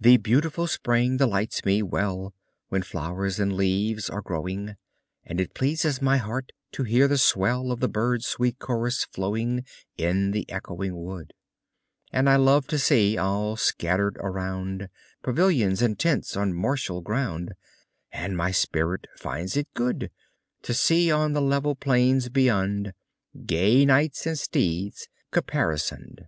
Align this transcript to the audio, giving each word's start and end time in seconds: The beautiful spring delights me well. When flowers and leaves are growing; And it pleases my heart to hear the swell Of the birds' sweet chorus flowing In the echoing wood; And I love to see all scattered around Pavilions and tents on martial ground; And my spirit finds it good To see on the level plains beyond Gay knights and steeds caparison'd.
The 0.00 0.16
beautiful 0.16 0.66
spring 0.66 1.16
delights 1.18 1.64
me 1.64 1.84
well. 1.84 2.34
When 2.68 2.82
flowers 2.82 3.38
and 3.38 3.52
leaves 3.52 4.10
are 4.10 4.22
growing; 4.22 4.74
And 5.24 5.40
it 5.40 5.54
pleases 5.54 6.02
my 6.02 6.16
heart 6.16 6.50
to 6.72 6.82
hear 6.82 7.06
the 7.06 7.16
swell 7.16 7.70
Of 7.70 7.78
the 7.78 7.88
birds' 7.88 8.26
sweet 8.26 8.58
chorus 8.58 9.04
flowing 9.04 9.64
In 9.96 10.32
the 10.32 10.50
echoing 10.50 10.96
wood; 11.04 11.32
And 12.12 12.28
I 12.28 12.34
love 12.34 12.66
to 12.74 12.78
see 12.80 13.16
all 13.16 13.54
scattered 13.54 14.16
around 14.18 14.88
Pavilions 15.22 15.80
and 15.80 15.96
tents 15.96 16.36
on 16.36 16.52
martial 16.52 17.00
ground; 17.00 17.52
And 18.10 18.36
my 18.36 18.50
spirit 18.50 19.06
finds 19.16 19.56
it 19.56 19.68
good 19.74 20.10
To 20.62 20.74
see 20.74 21.12
on 21.12 21.34
the 21.34 21.40
level 21.40 21.76
plains 21.76 22.28
beyond 22.30 22.94
Gay 23.46 23.84
knights 23.86 24.26
and 24.26 24.36
steeds 24.36 25.06
caparison'd. 25.30 26.22